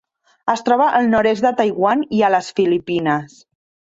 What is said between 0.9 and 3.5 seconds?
al nord-est de Taiwan i a les Filipines.